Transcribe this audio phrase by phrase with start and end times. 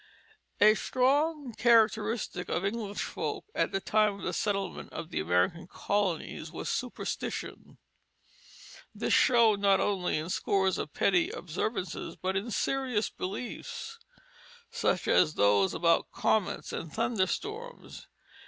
[0.59, 5.67] A strong characteristic of English folk at the time of the settlement of the American
[5.67, 7.77] colonies was superstition.
[8.95, 13.99] This showed not only in scores of petty observances but in serious beliefs,
[14.71, 18.07] such as those about comets and thunder storms.